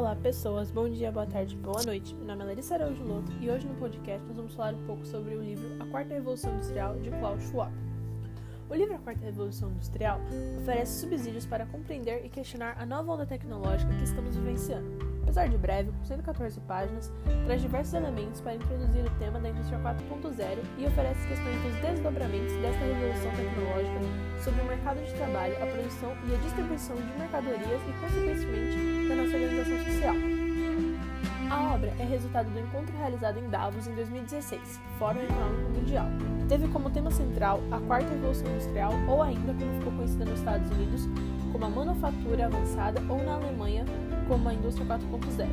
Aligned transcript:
Olá, 0.00 0.16
pessoas. 0.16 0.70
Bom 0.70 0.88
dia, 0.88 1.12
boa 1.12 1.26
tarde, 1.26 1.54
boa 1.56 1.82
noite. 1.82 2.14
Meu 2.14 2.24
nome 2.24 2.42
é 2.42 2.46
Larissa 2.46 2.74
Araújo 2.74 3.04
Loto 3.04 3.30
e 3.38 3.50
hoje 3.50 3.66
no 3.66 3.74
podcast 3.74 4.26
nós 4.26 4.34
vamos 4.34 4.54
falar 4.54 4.72
um 4.72 4.86
pouco 4.86 5.04
sobre 5.04 5.34
o 5.34 5.42
livro 5.42 5.76
A 5.78 5.84
Quarta 5.84 6.14
Revolução 6.14 6.54
Industrial 6.54 6.98
de 7.00 7.10
Klaus 7.10 7.42
Schwab. 7.42 7.70
O 8.70 8.74
livro 8.74 8.94
A 8.94 8.98
Quarta 8.98 9.22
Revolução 9.26 9.70
Industrial 9.70 10.18
oferece 10.58 11.00
subsídios 11.00 11.44
para 11.44 11.66
compreender 11.66 12.24
e 12.24 12.30
questionar 12.30 12.80
a 12.80 12.86
nova 12.86 13.12
onda 13.12 13.26
tecnológica 13.26 13.94
que 13.94 14.04
estamos 14.04 14.34
vivenciando. 14.36 15.09
Apesar 15.30 15.48
de 15.48 15.58
breve, 15.58 15.92
com 15.92 16.04
114 16.04 16.60
páginas, 16.62 17.12
traz 17.44 17.62
diversos 17.62 17.94
elementos 17.94 18.40
para 18.40 18.56
introduzir 18.56 19.04
o 19.04 19.10
tema 19.10 19.38
da 19.38 19.50
indústria 19.50 19.78
4.0 19.78 20.58
e 20.76 20.86
oferece 20.86 21.28
questões 21.28 21.62
dos 21.62 21.80
desdobramentos 21.80 22.52
desta 22.54 22.84
revolução 22.84 23.30
tecnológica 23.36 24.42
sobre 24.42 24.60
o 24.60 24.64
mercado 24.64 24.98
de 24.98 25.12
trabalho, 25.14 25.54
a 25.62 25.66
produção 25.66 26.16
e 26.28 26.34
a 26.34 26.38
distribuição 26.38 26.96
de 26.96 27.16
mercadorias 27.16 27.62
e, 27.62 27.92
consequentemente, 28.00 29.08
da 29.08 29.14
nossa 29.14 29.36
organização 29.36 29.84
social. 29.84 30.14
A 31.48 31.74
obra 31.74 31.92
é 32.00 32.04
resultado 32.04 32.50
do 32.50 32.58
encontro 32.58 32.96
realizado 32.96 33.38
em 33.38 33.48
Davos 33.48 33.86
em 33.86 33.94
2016, 33.94 34.80
Fórum 34.98 35.20
Econômico 35.20 35.70
Mundial. 35.78 36.06
Teve 36.48 36.66
como 36.68 36.90
tema 36.90 37.12
central 37.12 37.60
a 37.70 37.78
quarta 37.78 38.08
revolução 38.08 38.48
industrial, 38.48 38.92
ou 39.08 39.22
ainda 39.22 39.54
como 39.54 39.78
ficou 39.78 39.92
conhecida 39.92 40.24
nos 40.24 40.40
Estados 40.40 40.68
Unidos, 40.72 41.08
como 41.52 41.64
a 41.64 41.68
manufatura 41.68 42.46
avançada, 42.46 43.00
ou 43.08 43.22
na 43.22 43.34
Alemanha, 43.34 43.84
como 44.30 44.48
a 44.48 44.54
indústria 44.54 44.86
4.0. 44.86 45.48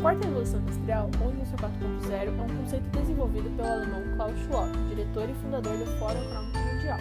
Quarta 0.00 0.24
Revolução 0.24 0.60
Industrial, 0.60 1.10
ou 1.20 1.32
indústria 1.32 1.68
4.0, 1.68 2.12
é 2.12 2.42
um 2.42 2.56
conceito 2.62 2.84
desenvolvido 2.96 3.56
pelo 3.56 3.68
alemão 3.68 4.02
Klaus 4.14 4.38
Schwab, 4.42 4.70
diretor 4.88 5.28
e 5.28 5.34
fundador 5.34 5.76
do 5.76 5.84
Fórum 5.98 6.20
Econômico 6.20 6.58
Mundial. 6.58 6.98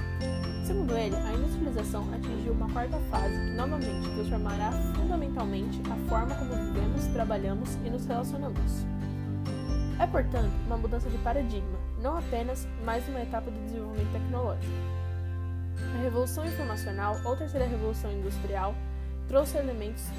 Segundo 0.65 0.97
ele, 0.97 1.15
a 1.15 1.33
industrialização 1.33 2.03
atingiu 2.15 2.53
uma 2.53 2.67
quarta 2.71 2.97
fase 3.11 3.35
que 3.35 3.51
novamente 3.51 4.09
transformará 4.09 4.71
fundamentalmente 4.95 5.81
a 5.85 6.09
forma 6.09 6.33
como 6.33 6.55
vivemos, 6.55 7.05
trabalhamos 7.13 7.75
e 7.85 7.89
nos 7.91 8.05
relacionamos. 8.07 8.87
É, 9.99 10.07
portanto, 10.07 10.51
uma 10.65 10.77
mudança 10.77 11.11
de 11.11 11.17
paradigma, 11.19 11.77
não 12.01 12.17
apenas 12.17 12.67
mais 12.83 13.07
uma 13.07 13.21
etapa 13.21 13.51
do 13.51 13.65
desenvolvimento 13.65 14.11
tecnológico. 14.13 14.73
A 15.95 16.01
Revolução 16.01 16.43
Informacional, 16.43 17.17
ou 17.23 17.37
Terceira 17.37 17.67
Revolução 17.67 18.11
Industrial, 18.11 18.73
trouxe 19.27 19.59
elementos 19.59 20.09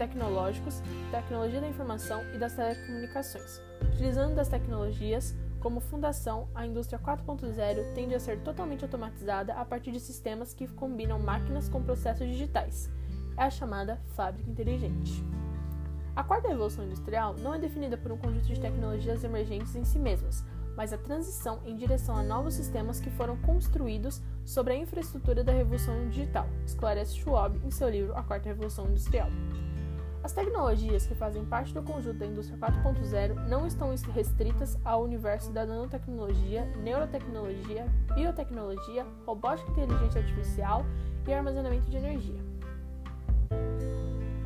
tecnológicos, 0.00 0.82
tecnologia 1.10 1.60
da 1.60 1.68
informação 1.68 2.22
e 2.32 2.38
das 2.38 2.54
telecomunicações. 2.54 3.60
Utilizando 3.92 4.34
das 4.34 4.48
tecnologias 4.48 5.36
como 5.60 5.78
fundação, 5.78 6.48
a 6.54 6.66
indústria 6.66 6.98
4.0 6.98 7.92
tende 7.92 8.14
a 8.14 8.20
ser 8.20 8.40
totalmente 8.40 8.82
automatizada 8.82 9.52
a 9.52 9.62
partir 9.62 9.92
de 9.92 10.00
sistemas 10.00 10.54
que 10.54 10.66
combinam 10.66 11.18
máquinas 11.18 11.68
com 11.68 11.82
processos 11.82 12.26
digitais. 12.26 12.90
É 13.36 13.42
a 13.42 13.50
chamada 13.50 14.00
fábrica 14.16 14.50
inteligente. 14.50 15.22
A 16.16 16.24
quarta 16.24 16.48
revolução 16.48 16.84
industrial 16.84 17.34
não 17.34 17.54
é 17.54 17.58
definida 17.58 17.98
por 17.98 18.10
um 18.10 18.16
conjunto 18.16 18.46
de 18.46 18.58
tecnologias 18.58 19.22
emergentes 19.22 19.76
em 19.76 19.84
si 19.84 19.98
mesmas, 19.98 20.42
mas 20.76 20.94
a 20.94 20.98
transição 20.98 21.60
em 21.66 21.76
direção 21.76 22.16
a 22.16 22.22
novos 22.22 22.54
sistemas 22.54 23.00
que 23.00 23.10
foram 23.10 23.36
construídos 23.36 24.22
sobre 24.46 24.72
a 24.72 24.76
infraestrutura 24.76 25.44
da 25.44 25.52
revolução 25.52 26.08
digital, 26.08 26.48
esclarece 26.64 27.16
Schwab 27.16 27.60
em 27.62 27.70
seu 27.70 27.90
livro 27.90 28.16
A 28.16 28.22
Quarta 28.22 28.48
Revolução 28.48 28.86
Industrial. 28.86 29.28
As 30.22 30.32
tecnologias 30.32 31.06
que 31.06 31.14
fazem 31.14 31.44
parte 31.46 31.72
do 31.72 31.82
conjunto 31.82 32.18
da 32.18 32.26
indústria 32.26 32.58
4.0 32.58 33.48
não 33.48 33.66
estão 33.66 33.94
restritas 34.12 34.78
ao 34.84 35.02
universo 35.02 35.50
da 35.50 35.64
nanotecnologia, 35.64 36.66
neurotecnologia, 36.76 37.86
biotecnologia, 38.14 39.06
robótica 39.24 39.70
e 39.70 39.84
inteligência 39.84 40.20
artificial 40.20 40.84
e 41.26 41.32
armazenamento 41.32 41.88
de 41.88 41.96
energia. 41.96 42.38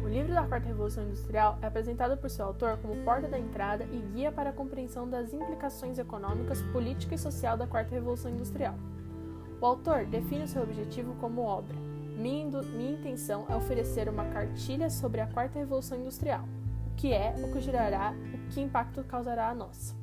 O 0.04 0.08
livro 0.08 0.32
da 0.32 0.46
Quarta 0.46 0.68
Revolução 0.68 1.02
Industrial 1.02 1.58
é 1.60 1.66
apresentado 1.66 2.16
por 2.16 2.30
seu 2.30 2.44
autor 2.44 2.78
como 2.78 3.02
porta 3.02 3.26
da 3.26 3.38
entrada 3.38 3.84
e 3.84 3.98
guia 4.12 4.30
para 4.30 4.50
a 4.50 4.52
compreensão 4.52 5.10
das 5.10 5.32
implicações 5.32 5.98
econômicas, 5.98 6.62
política 6.72 7.16
e 7.16 7.18
social 7.18 7.56
da 7.56 7.66
Quarta 7.66 7.92
Revolução 7.92 8.30
Industrial. 8.30 8.76
O 9.60 9.66
autor 9.66 10.06
define 10.06 10.44
o 10.44 10.48
seu 10.48 10.62
objetivo 10.62 11.16
como 11.16 11.42
obra 11.42 11.93
minha, 12.16 12.92
intenção 12.92 13.46
é 13.48 13.56
oferecer 13.56 14.08
uma 14.08 14.24
cartilha 14.26 14.88
sobre 14.88 15.20
a 15.20 15.26
quarta 15.26 15.58
revolução 15.58 15.98
industrial, 15.98 16.44
o 16.86 16.94
que 16.96 17.12
é, 17.12 17.34
o 17.38 17.52
que 17.52 17.60
gerará, 17.60 18.14
o 18.32 18.48
que 18.52 18.60
impacto 18.60 19.02
causará 19.04 19.48
a 19.48 19.54
nós. 19.54 19.94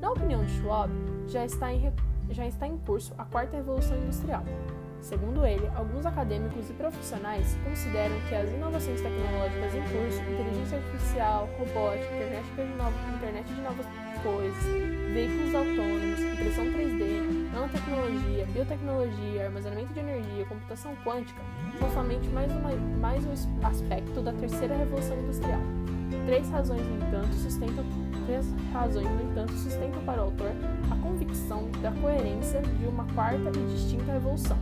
Na 0.00 0.10
opinião 0.10 0.44
de 0.44 0.52
Schwab, 0.52 0.90
já 1.28 1.44
está 1.44 1.72
em, 1.72 1.92
já 2.30 2.46
está 2.46 2.66
em 2.66 2.78
curso 2.78 3.14
a 3.18 3.24
quarta 3.24 3.56
revolução 3.56 3.96
industrial. 3.96 4.42
Segundo 5.00 5.46
ele, 5.46 5.66
alguns 5.74 6.04
acadêmicos 6.04 6.68
e 6.68 6.72
profissionais 6.74 7.56
consideram 7.64 8.14
que 8.28 8.34
as 8.34 8.50
inovações 8.50 9.00
tecnológicas 9.00 9.74
em 9.74 9.82
curso, 9.82 10.20
inteligência 10.30 10.78
artificial, 10.78 11.48
robótica, 11.58 12.20
internet 13.16 13.46
de 13.46 13.60
novas 13.62 13.86
coisas, 14.22 14.62
veículos 15.12 15.54
autônomos, 15.54 16.29
impressão 16.40 16.64
3D, 16.64 17.52
nanotecnologia, 17.52 18.46
biotecnologia, 18.46 19.44
armazenamento 19.44 19.92
de 19.92 20.00
energia, 20.00 20.44
computação 20.46 20.96
quântica 21.04 21.40
são 21.78 21.90
somente 21.92 22.28
mais, 22.30 22.50
uma, 22.50 22.70
mais 22.98 23.24
um 23.26 23.66
aspecto 23.66 24.22
da 24.22 24.32
terceira 24.32 24.74
revolução 24.74 25.18
industrial. 25.18 25.60
Três 26.24 26.48
razões, 26.48 26.86
no 26.86 26.96
entanto, 26.96 27.32
sustentam 27.34 27.84
três 28.26 28.46
razões, 28.72 29.06
no 29.06 29.30
entanto, 29.30 29.52
sustentam 29.52 30.02
para 30.02 30.22
o 30.22 30.24
autor 30.26 30.52
a 30.90 30.96
convicção 30.96 31.70
da 31.82 31.92
coerência 31.92 32.62
de 32.62 32.86
uma 32.86 33.04
quarta 33.14 33.50
e 33.50 33.74
distinta 33.74 34.12
revolução: 34.12 34.58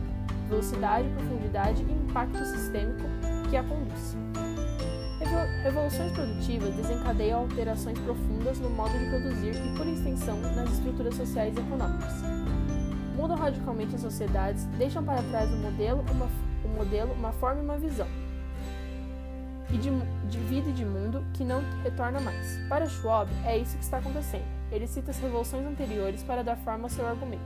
velocidade, 0.49 1.07
profundidade 1.09 1.83
e 1.83 1.91
impacto 1.91 2.43
sistêmico 2.45 3.07
que 3.49 3.55
a 3.55 3.63
conduz. 3.63 4.17
Revoluções 5.63 6.11
produtivas 6.11 6.73
desencadeiam 6.75 7.41
alterações 7.41 7.97
profundas 7.99 8.59
no 8.59 8.69
modo 8.69 8.97
de 8.97 9.05
produzir 9.09 9.55
e, 9.55 9.77
por 9.77 9.87
extensão, 9.87 10.39
nas 10.39 10.71
estruturas 10.71 11.15
sociais 11.15 11.55
e 11.55 11.59
econômicas. 11.59 12.13
Mudam 13.15 13.37
radicalmente 13.37 13.95
as 13.95 14.01
sociedades, 14.01 14.65
deixam 14.77 15.03
para 15.03 15.21
trás 15.23 15.49
um 15.51 15.61
modelo, 15.61 16.03
uma, 16.11 16.27
um 16.65 16.75
modelo, 16.75 17.13
uma 17.13 17.31
forma 17.33 17.61
e 17.61 17.65
uma 17.65 17.77
visão 17.77 18.07
e 19.71 19.77
de, 19.77 19.89
de 20.29 20.37
vida 20.39 20.69
e 20.69 20.73
de 20.73 20.85
mundo 20.85 21.23
que 21.33 21.43
não 21.43 21.61
retorna 21.83 22.19
mais. 22.19 22.57
Para 22.67 22.87
Schwab, 22.87 23.29
é 23.45 23.57
isso 23.57 23.77
que 23.77 23.83
está 23.83 23.97
acontecendo. 23.97 24.45
Ele 24.71 24.87
cita 24.87 25.11
as 25.11 25.19
revoluções 25.19 25.65
anteriores 25.65 26.23
para 26.23 26.43
dar 26.43 26.57
forma 26.57 26.85
ao 26.85 26.89
seu 26.89 27.05
argumento. 27.07 27.43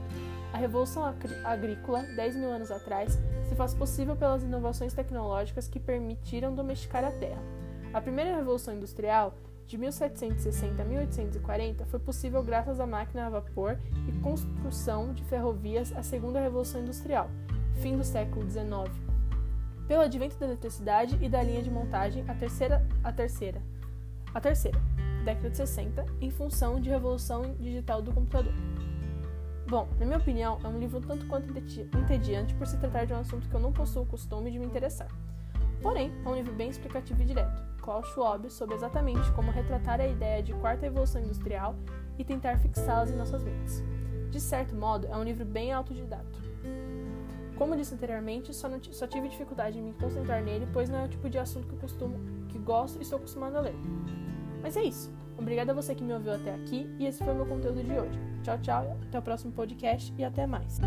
A 0.52 0.56
revolução 0.56 1.04
agrícola, 1.44 2.02
10 2.14 2.36
mil 2.36 2.50
anos 2.50 2.70
atrás, 2.70 3.18
se 3.48 3.54
faz 3.54 3.74
possível 3.74 4.14
pelas 4.14 4.42
inovações 4.42 4.94
tecnológicas 4.94 5.66
que 5.66 5.80
permitiram 5.80 6.54
domesticar 6.54 7.04
a 7.04 7.10
terra. 7.10 7.42
A 7.94 8.00
primeira 8.00 8.34
revolução 8.34 8.74
industrial, 8.74 9.38
de 9.68 9.78
1760 9.78 10.82
a 10.82 10.84
1840, 10.84 11.86
foi 11.86 12.00
possível 12.00 12.42
graças 12.42 12.80
à 12.80 12.86
máquina 12.88 13.26
a 13.26 13.30
vapor 13.30 13.78
e 14.08 14.12
construção 14.18 15.14
de 15.14 15.22
ferrovias, 15.22 15.92
a 15.92 16.02
segunda 16.02 16.40
revolução 16.40 16.80
industrial, 16.80 17.30
fim 17.80 17.96
do 17.96 18.02
século 18.02 18.50
XIX. 18.50 18.92
Pelo 19.86 20.02
advento 20.02 20.36
da 20.36 20.46
eletricidade 20.46 21.16
e 21.22 21.28
da 21.28 21.40
linha 21.40 21.62
de 21.62 21.70
montagem, 21.70 22.24
a 22.26 22.34
terceira, 22.34 22.84
a 23.04 23.12
terceira, 23.12 23.62
a 24.34 24.40
terceira, 24.40 24.80
década 25.24 25.50
de 25.50 25.56
60, 25.56 26.04
em 26.20 26.32
função 26.32 26.80
de 26.80 26.90
revolução 26.90 27.54
digital 27.60 28.02
do 28.02 28.12
computador. 28.12 28.52
Bom, 29.68 29.88
na 30.00 30.04
minha 30.04 30.18
opinião, 30.18 30.58
é 30.64 30.66
um 30.66 30.80
livro 30.80 31.00
tanto 31.00 31.28
quanto 31.28 31.56
entediante 31.56 32.54
por 32.54 32.66
se 32.66 32.76
tratar 32.76 33.04
de 33.04 33.12
um 33.12 33.18
assunto 33.18 33.48
que 33.48 33.54
eu 33.54 33.60
não 33.60 33.72
possuo 33.72 34.02
o 34.02 34.06
costume 34.06 34.50
de 34.50 34.58
me 34.58 34.66
interessar. 34.66 35.06
Porém, 35.80 36.12
é 36.24 36.28
um 36.28 36.34
livro 36.34 36.52
bem 36.52 36.70
explicativo 36.70 37.22
e 37.22 37.24
direto. 37.24 37.73
Klaus 37.84 38.08
Schwab 38.08 38.50
sobre 38.50 38.74
exatamente 38.74 39.30
como 39.32 39.50
retratar 39.50 40.00
a 40.00 40.06
ideia 40.06 40.42
de 40.42 40.54
quarta 40.54 40.86
evolução 40.86 41.20
industrial 41.20 41.76
e 42.18 42.24
tentar 42.24 42.58
fixá-las 42.58 43.10
em 43.10 43.16
nossas 43.16 43.44
mentes. 43.44 43.84
De 44.30 44.40
certo 44.40 44.74
modo, 44.74 45.06
é 45.06 45.14
um 45.14 45.22
livro 45.22 45.44
bem 45.44 45.70
autodidata. 45.70 46.24
Como 47.56 47.76
disse 47.76 47.94
anteriormente, 47.94 48.54
só, 48.54 48.68
só, 48.90 49.06
tive 49.06 49.28
dificuldade 49.28 49.78
em 49.78 49.82
me 49.82 49.92
concentrar 49.92 50.42
nele, 50.42 50.66
pois 50.72 50.88
não 50.88 51.00
é 51.00 51.04
o 51.04 51.08
tipo 51.08 51.28
de 51.28 51.38
assunto 51.38 51.68
que 51.68 51.76
costumo, 51.76 52.18
que 52.48 52.58
gosto 52.58 52.98
e 52.98 53.02
estou 53.02 53.18
acostumado 53.18 53.56
a 53.56 53.60
ler. 53.60 53.76
Mas 54.62 54.76
é 54.78 54.82
isso. 54.82 55.12
Obrigada 55.36 55.72
a 55.72 55.74
você 55.74 55.94
que 55.94 56.02
me 56.02 56.14
ouviu 56.14 56.32
até 56.32 56.54
aqui 56.54 56.88
e 56.98 57.06
esse 57.06 57.22
foi 57.22 57.34
o 57.34 57.36
meu 57.36 57.46
conteúdo 57.46 57.84
de 57.84 57.92
hoje. 57.92 58.18
Tchau, 58.42 58.58
tchau, 58.62 58.98
até 59.02 59.18
o 59.18 59.22
próximo 59.22 59.52
podcast 59.52 60.12
e 60.16 60.24
até 60.24 60.46
mais. 60.46 60.80